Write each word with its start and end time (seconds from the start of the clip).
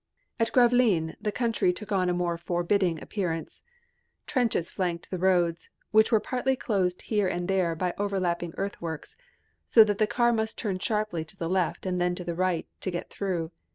At 0.39 0.51
Gravelines 0.51 1.13
the 1.21 1.31
country 1.31 1.71
took 1.71 1.91
on 1.91 2.09
a 2.09 2.13
more 2.15 2.35
forbidding 2.35 2.99
appearance. 3.03 3.61
Trenches 4.25 4.71
flanked 4.71 5.11
the 5.11 5.19
roads, 5.19 5.69
which 5.91 6.11
were 6.11 6.19
partly 6.19 6.55
closed 6.55 7.03
here 7.03 7.27
and 7.27 7.47
there 7.47 7.75
by 7.75 7.93
overlapping 7.99 8.55
earthworks, 8.57 9.15
so 9.67 9.83
that 9.83 9.99
the 9.99 10.07
car 10.07 10.33
must 10.33 10.57
turn 10.57 10.79
sharply 10.79 11.23
to 11.25 11.37
the 11.37 11.47
left 11.47 11.85
and 11.85 12.01
then 12.01 12.15
to 12.15 12.23
the 12.23 12.33
right 12.33 12.65
to 12.79 12.89
get 12.89 13.11
through. 13.11 13.51